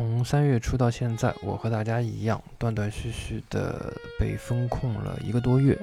[0.00, 5.78] 从三月初到现在，我和大家一样，断断续续的被封控了一个多月。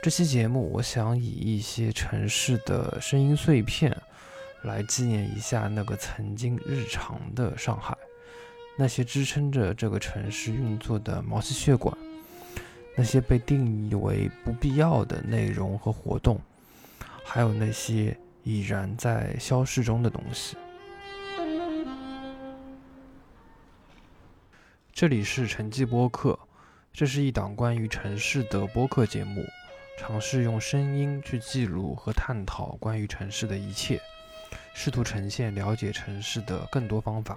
[0.00, 3.96] 这期节目，我想以一些城市的声音碎片，
[4.62, 7.98] 来纪念一下那个曾经日常的上海，
[8.78, 11.92] 那些支撑着这个城市运作的毛细血管，
[12.96, 16.40] 那些被定义为不必要的内容和活动，
[17.24, 20.56] 还有那些已然在消逝中的东西。
[25.00, 26.38] 这里是城际播客，
[26.92, 29.42] 这是一档关于城市的播客节目，
[29.98, 33.98] 尝试用声音去记录和探讨关于城市的一切，
[34.74, 37.34] 试图呈现了解城市的更多方法。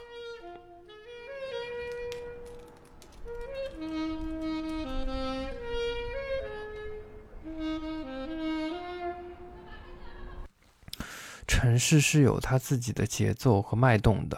[11.48, 14.38] 城市是有它自己的节奏和脉动的。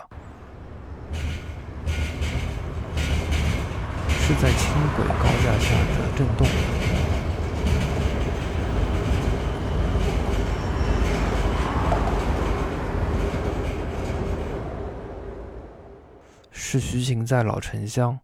[4.27, 6.47] 是在轻轨高架下的震动，
[16.51, 18.19] 是徐行在老城乡、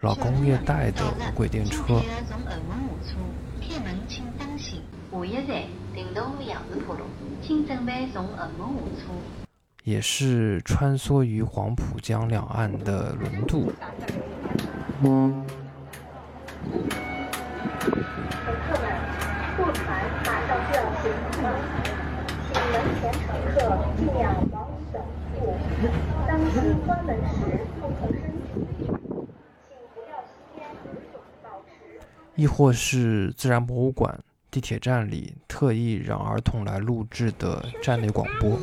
[0.00, 2.02] 老工业带的无轨电车，
[9.84, 13.72] 也是穿梭于黄浦江两岸的轮渡。
[32.36, 34.18] 亦或是自然博物馆、
[34.50, 38.58] 地铁站里特意让儿童来录制的站内广播。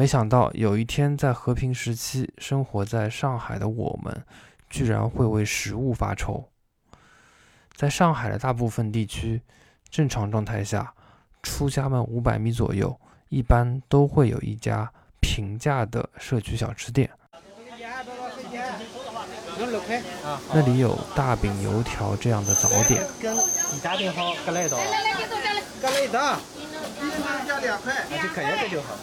[0.00, 4.24] 没想到有一天，在和平时期生活在上海的我们，
[4.70, 6.48] 居然会为食物发愁。
[7.76, 9.42] 在上海的大部分地区，
[9.90, 10.94] 正常状态下，
[11.42, 14.90] 出家门五百米左右，一般都会有一家
[15.20, 17.10] 平价的社区小吃店。
[20.54, 23.06] 那里有大饼、油条这样的早点。
[23.20, 23.36] 跟
[23.82, 24.78] 大饼好，各来一道。
[24.78, 26.38] 来一道。
[27.02, 27.94] 一加两块。
[28.08, 28.96] 那就可以这就好。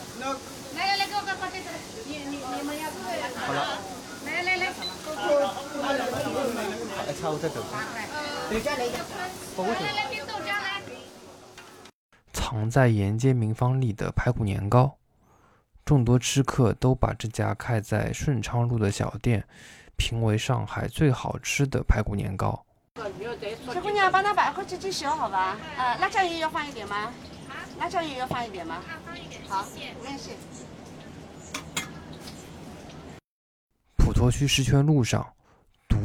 [0.76, 1.66] 来来来，给我搞搞这个。
[2.06, 2.86] 你你你们要
[3.42, 3.80] 好了。
[4.28, 4.70] 来来来。
[7.28, 7.62] 哎，差五再走。
[8.52, 8.98] 来加来一个。
[12.32, 14.96] 藏在沿街民房里的排骨年糕，
[15.84, 19.46] 众多吃客都把这家开在顺昌路的小店
[19.98, 22.64] 评为上海最好吃的排骨年糕。
[22.96, 25.58] 小姑娘，帮他把火鸡鸡削好吧？
[25.78, 27.12] 呃，辣椒油要放一点吗？
[27.78, 28.82] 辣椒油要放一点吗？
[29.06, 29.42] 放一点。
[29.50, 29.66] 好，
[30.00, 30.32] 不用谢。
[33.98, 35.28] 普陀区石泉路上，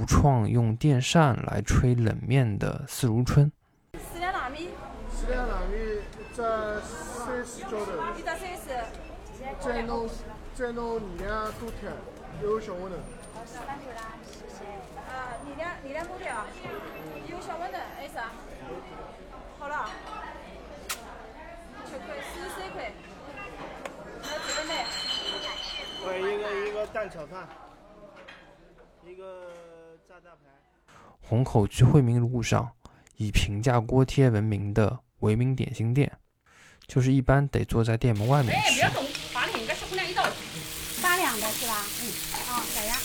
[0.02, 3.52] 独创用电扇来吹冷面的四如春。
[3.92, 4.70] 四两大米。
[5.14, 6.02] 四两大米，
[6.34, 7.92] 这三十角头。
[8.18, 8.84] 一到三十。
[9.60, 10.08] 再弄
[10.56, 11.88] 再弄二两多条，
[12.42, 12.98] 有小馄饨。
[13.46, 14.64] 三条啦，谢谢。
[15.06, 16.46] 啊，二两二两多条，
[17.28, 18.32] 有小馄饨，还有啥？
[19.60, 19.88] 好了。
[21.86, 22.90] 七块，四十三块。
[24.20, 24.74] 还有这个呢？
[26.04, 27.46] 我一个一个蛋炒饭。
[29.06, 29.46] 一个。
[31.20, 32.70] 虹口区惠民路上，
[33.16, 36.12] 以平价锅贴闻名的维民点心店，
[36.86, 38.82] 就是一般得坐在店门外面吃。
[39.32, 40.22] 八两，该小姑娘一道。
[41.00, 41.84] 八两的是吧？
[42.02, 42.12] 嗯。
[42.50, 42.98] 啊，小呀。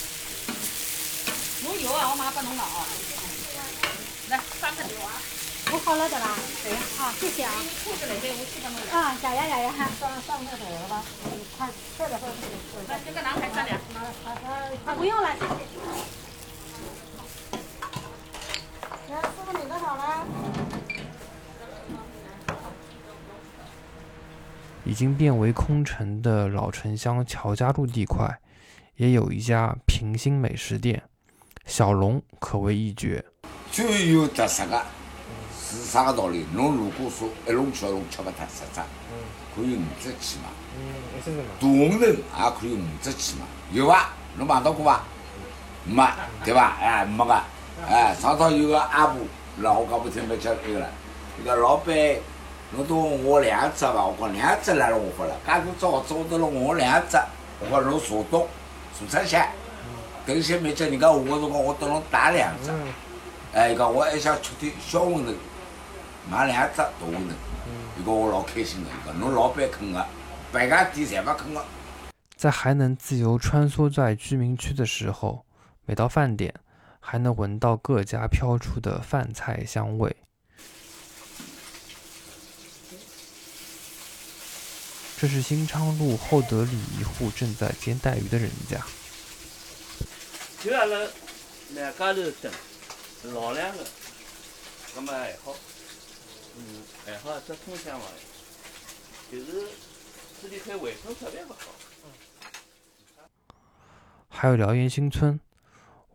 [1.64, 2.86] 弄油啊，我马上把弄了啊。
[4.30, 5.14] 来，三份油啊。
[5.72, 6.36] 我好了的啦。
[6.64, 7.54] 对，好，谢谢啊。
[8.92, 9.88] 啊，小呀，小呀，哈。
[10.00, 11.04] 上上那个了吧？
[11.58, 12.42] 快，快点，快点。
[12.90, 13.80] 来，这个男孩三两。
[14.98, 16.27] 不用了，谢谢。
[19.48, 20.26] 来，师傅，你的好了。
[24.84, 28.40] 已经变为空城的老城乡乔家路地块，
[28.96, 31.04] 也有一家平心美食店，
[31.66, 33.24] 小龙可谓一绝。
[33.72, 34.82] 最有特色的
[35.60, 36.46] 是啥个道理？
[36.54, 38.82] 侬如果说一笼吃一笼吃勿脱十只，
[39.56, 40.46] 可以五只起嘛？
[40.78, 41.44] 嗯？
[41.60, 43.46] 大馄饨也可以五只起嘛？
[43.74, 44.10] 有伐？
[44.38, 45.04] 侬碰到过伐？
[45.86, 46.08] 没，
[46.46, 46.78] 对伐？
[46.80, 47.44] 哎，没个。
[47.86, 49.18] 哎，上趟有个阿婆，
[49.62, 50.90] 让我讲不听，没吃那个了。
[51.40, 51.96] 伊个老板，
[52.72, 54.06] 侬都问我两只伐？
[54.06, 55.36] 我讲两只来了，我发了。
[55.46, 57.18] 介多只号子，我都问我两只。
[57.60, 58.48] 我讲侬坐东，
[58.98, 59.46] 坐出些。
[60.26, 62.72] 等歇没叫人家下个辰光，我等侬打两只。
[63.54, 65.34] 哎，伊讲我还想吃点小馄饨，
[66.30, 67.32] 买两只大馄饨。
[68.00, 70.06] 伊讲我老开心个，伊讲侬老板肯个，
[70.52, 71.64] 别家店侪勿肯个。
[72.36, 75.46] 在还能自由穿梭在居民区的时候，
[75.86, 76.54] 每到饭点，
[77.10, 80.14] 还能闻到各家飘出的饭菜香味。
[85.18, 88.86] 这是新昌路厚德里一户正在煎带鱼的人家。
[90.62, 91.08] 就阿拉
[91.70, 92.52] 两家头等，
[93.34, 93.86] 老两个，
[94.94, 95.56] 那么还好，
[96.58, 98.06] 嗯，还好，这通向嘛，
[99.32, 99.46] 就是
[100.42, 101.60] 这里块卫生特别不好。
[104.28, 105.40] 还有辽源新村，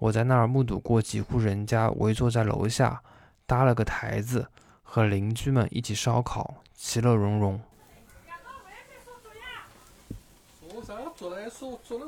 [0.02, 3.00] 我在那儿目睹过几户人家围坐在楼下，
[3.46, 4.49] 搭了个台子，
[4.82, 7.60] 和邻居们一起烧烤，其乐融融。
[10.66, 12.06] 烧啥做了还烧做了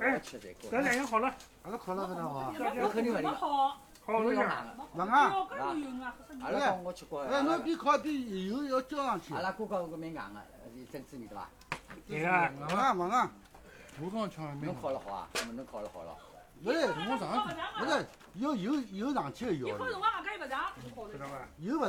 [0.00, 1.34] 俺我好了，
[1.64, 3.82] 阿拉烤了搿能好。
[4.06, 4.38] 勿硬。
[4.38, 7.22] 要搿有用啊，阿拉讲我吃过。
[7.22, 9.32] 哎，侬边烤边油要浇上去。
[9.34, 10.22] 阿拉哥讲个蛮硬个，
[10.92, 11.48] 真知味对伐？
[12.06, 13.30] 对啊，勿硬勿硬。
[14.00, 15.28] 我刚吃蛮侬烤了好啊？
[15.34, 16.16] 那么侬烤了好了。
[16.64, 19.68] 勿是，我上去，勿是要油油上去个油。
[19.68, 19.90] 油勿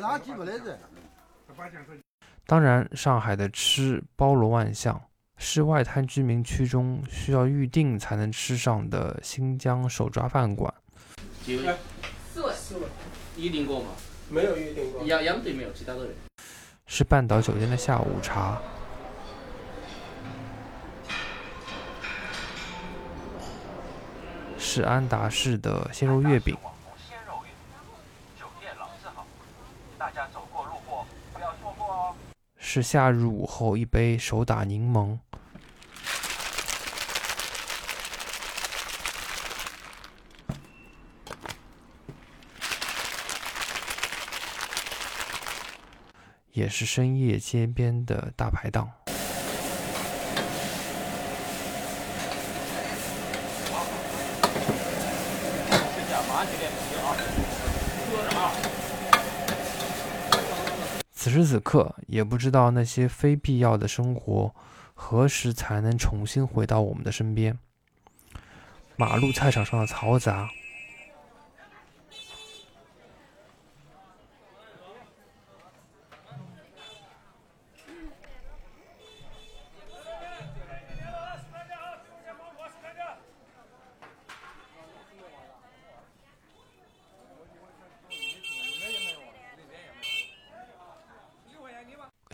[0.02, 0.80] 上去勿来着。
[2.46, 5.00] 当然，上海的吃包罗万象，
[5.38, 10.74] 是外滩居民区中需要预定才能吃上的新疆手抓饭馆。
[11.44, 11.76] 几位？
[12.34, 12.54] 四位。
[12.54, 12.88] 四位。
[13.38, 13.88] 预定过吗？
[14.30, 15.04] 没有预定过。
[15.04, 16.10] 杨杨队没有，其他都有。
[16.86, 18.62] 是半岛酒店的下午茶。
[24.58, 26.56] 是安达仕的鲜肉月饼。
[26.98, 29.26] 鲜肉月饼，酒店老字号，
[30.00, 32.16] 大家走过路过不要错过哦。
[32.58, 35.18] 是夏日午后一杯手打柠檬。
[46.54, 48.90] 也是深夜街边的大排档。
[61.12, 64.54] 此时此刻，也不知道那些非必要的生活
[64.94, 67.58] 何时才能重新回到我们的身边。
[68.98, 70.50] 马路菜场上的嘈杂，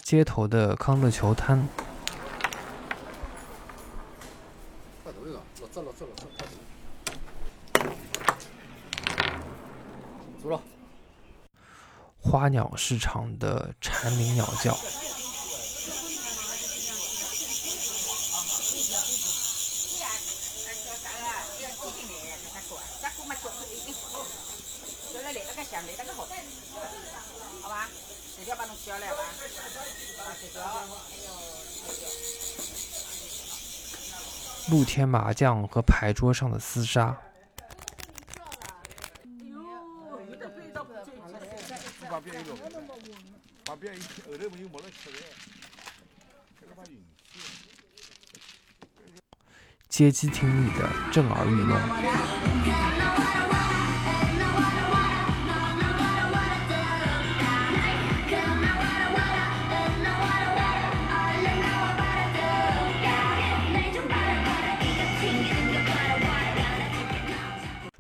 [0.10, 1.64] 街头的康乐球摊。
[12.18, 14.76] 花鸟市场的蝉鸣鸟叫，
[34.70, 37.18] 露天麻将和牌桌上的厮杀，
[49.90, 53.39] 街机厅里的震耳欲聋。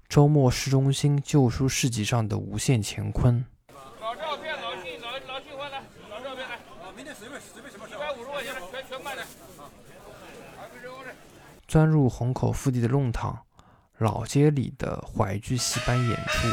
[0.09, 3.45] 周末市中心旧书市集上的无限乾坤，
[4.01, 6.57] 老照片，老信，老老信欢来，老照片来。
[6.97, 9.23] 明天随便随便什么一百五十块钱，全全卖了。
[11.67, 13.37] 钻入虹口腹地的弄堂，
[13.99, 16.47] 老街里的淮剧戏班演出。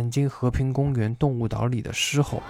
[0.00, 2.42] 曾经和平公园动物岛里的狮吼。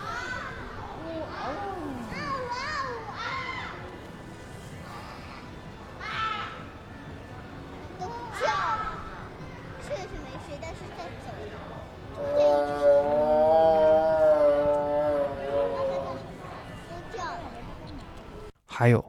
[18.65, 19.05] 还有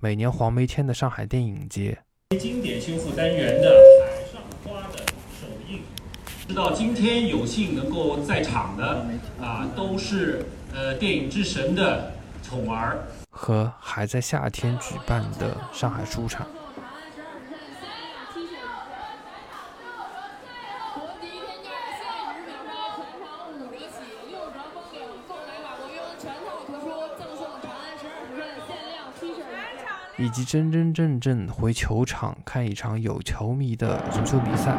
[0.00, 1.96] 每年黄梅天的上海电影节，
[2.40, 3.72] 经典修复单元的，
[6.46, 9.06] 知道今天有幸能够在场的
[9.40, 12.98] 啊，都是呃电影之神的宠儿，
[13.30, 16.46] 和还在夏天举办的上海书场。
[30.16, 34.76] 以及真真正正回球场看一场有球迷的足球比赛。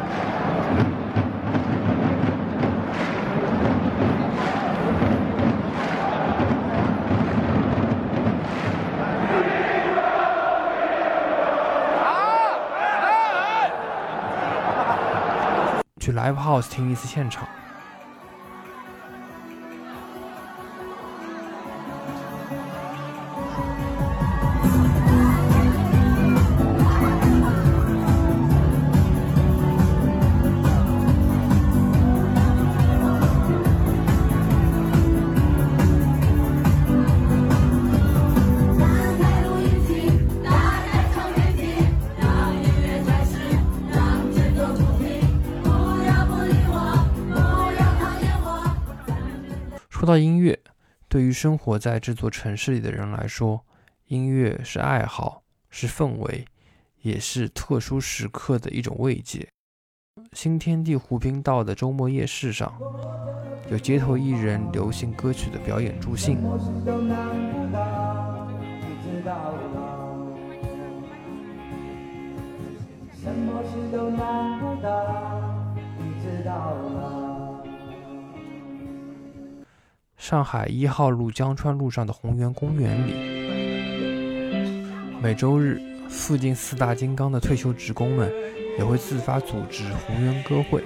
[16.26, 17.46] Live House 听一次现场。
[50.06, 50.56] 说到音乐，
[51.08, 53.64] 对于生活在这座城市里的人来说，
[54.06, 56.44] 音乐是爱好，是氛围，
[57.02, 59.48] 也是特殊时刻的一种慰藉。
[60.32, 62.72] 新天地湖滨道的周末夜市上，
[63.68, 66.38] 有街头艺人流行歌曲的表演助兴。
[80.28, 83.12] 上海一号路江川路上的宏源公园里，
[85.22, 88.28] 每周日附近四大金刚的退休职工们
[88.76, 90.82] 也会自发组织宏源歌会。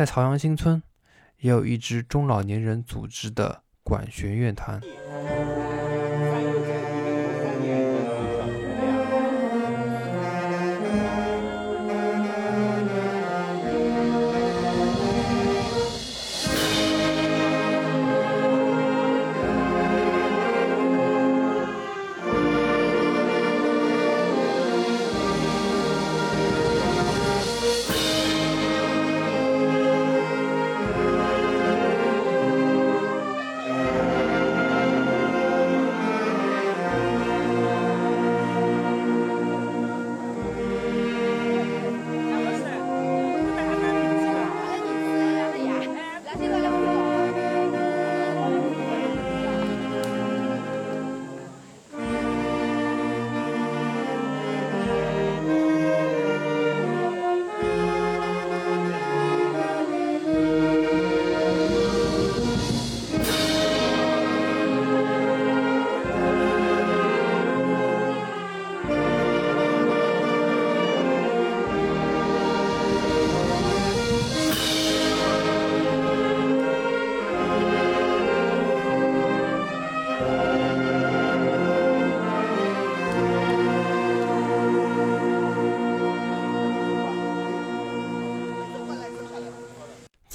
[0.00, 0.82] 在朝阳新村，
[1.40, 4.80] 也有一支中老年人组织的管弦乐团。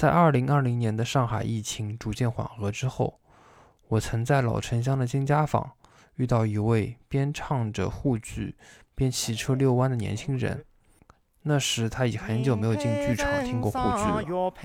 [0.06, 3.18] 在二零二零年的上海疫情逐渐缓和之后，
[3.88, 5.72] 我曾在老城乡的金家坊
[6.14, 8.54] 遇到一位边唱着沪剧
[8.94, 10.64] 边骑车遛弯的年轻人。
[11.42, 14.56] 那时他已很久没有进剧场听过沪剧了。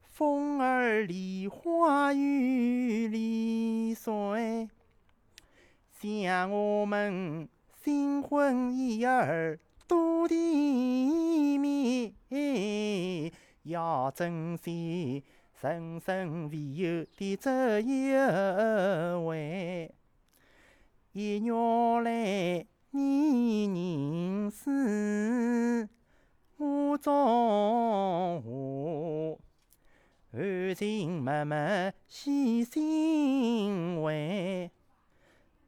[0.00, 4.66] 风儿里花雨里碎，
[6.00, 7.46] 想我们
[7.84, 12.14] 新婚燕尔多甜蜜，
[13.62, 15.24] 要珍惜
[15.60, 18.12] 人生唯有的这一
[19.24, 19.94] 回。
[21.12, 21.52] 一月
[22.02, 25.88] 来年年思，
[26.56, 29.38] 我中华。
[30.32, 34.70] 含情脉脉系心怀，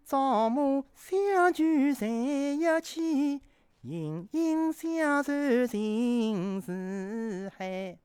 [0.04, 3.40] 朝暮相聚在一起，
[3.82, 7.96] 隐隐相传情似海。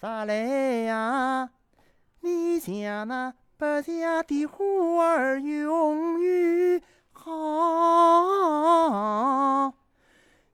[0.00, 1.50] 啥来呀？
[2.20, 4.64] 你像那白墙的花
[5.04, 6.80] 儿，永远
[7.12, 7.94] 好。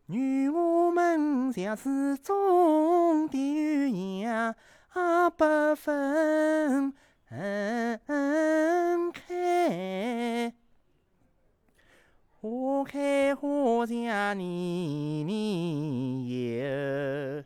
[0.07, 4.55] 愿我们像始终的鸳鸯。
[4.95, 5.45] 啊，不
[5.75, 6.95] 分
[7.29, 7.99] 开，
[12.45, 13.95] 花开花谢
[14.35, 17.45] 年年有。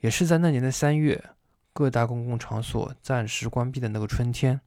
[0.00, 1.30] 也是在那年的三月，
[1.72, 4.60] 各大公共场所暂时关闭的那个春天，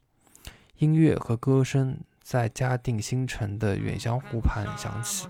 [0.78, 5.28] 音乐和歌声在嘉定新城的远香湖畔响起，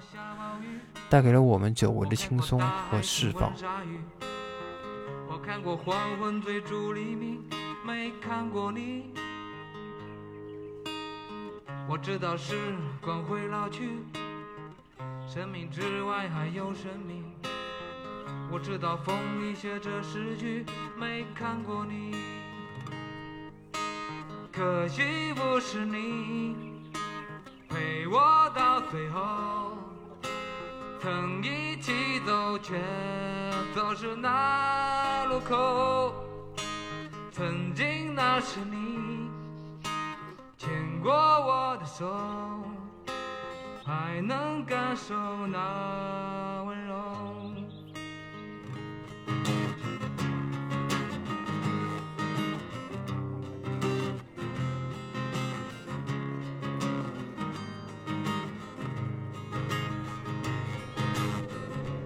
[1.09, 3.51] 带给了我们久违的轻松和释放。
[5.27, 7.43] 我看过黄昏追逐黎明，
[7.83, 9.11] 没看过你。
[11.89, 14.03] 我知道时光会老去，
[15.25, 17.23] 生命之外还有生命。
[18.51, 20.65] 我知道风里写着诗句，
[20.97, 22.13] 没看过你。
[24.51, 26.55] 可惜不是你
[27.69, 29.77] 陪我到最后，
[30.99, 32.81] 曾一起走，却
[33.73, 35.23] 走失那。
[35.29, 36.13] 路口，
[37.31, 39.29] 曾经那是你
[41.03, 42.05] 过我的手，
[43.85, 45.15] 还能感受
[45.47, 46.95] 那温柔。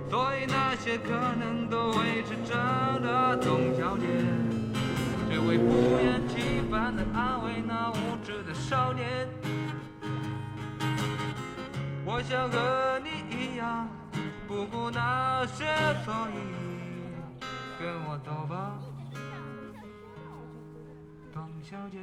[0.09, 2.53] 所以那些可能都维持着
[2.99, 4.05] 的董小姐，
[5.29, 7.93] 只为不厌其烦地安慰那无
[8.71, 9.27] 少年。
[12.05, 13.85] 我想和你一样，
[14.47, 15.65] 不顾那些
[16.05, 16.37] 所以，
[17.77, 18.79] 跟我走吧，
[21.33, 21.99] 董小姐，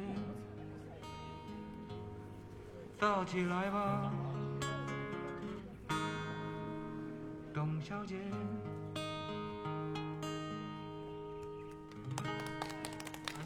[2.99, 4.11] 走起来吧。
[7.51, 8.15] 董小姐，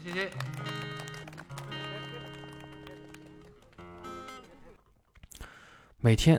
[0.02, 0.93] 谢谢。
[6.06, 6.38] 每天，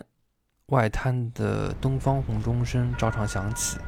[0.68, 3.80] 外滩的东方红钟声照常响起。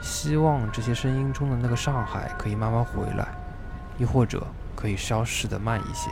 [0.00, 3.26] 希望这些声音中的那个上海可以慢慢回来，
[3.98, 4.46] 亦或者
[4.76, 6.08] 可以消失的慢一些。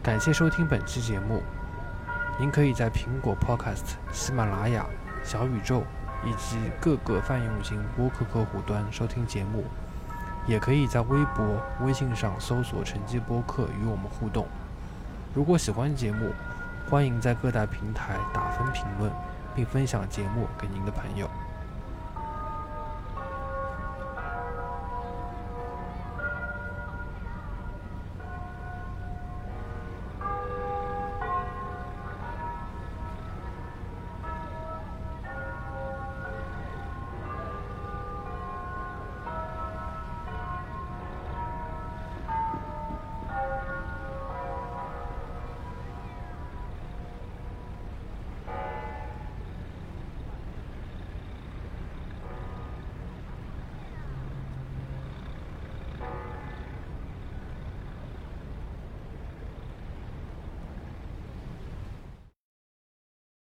[0.00, 1.42] 感谢收听本期节目。
[2.38, 4.86] 您可以在苹果 Podcast、喜马拉雅、
[5.24, 5.82] 小宇宙
[6.24, 9.64] 以及各个泛用型播客客户端收听节目，
[10.46, 11.44] 也可以在微博、
[11.82, 14.46] 微信上搜索“晨记播客”与我们互动。
[15.34, 16.32] 如果喜欢节目，
[16.88, 19.12] 欢迎在各大平台打分评论，
[19.54, 21.30] 并分享节目给您的朋友。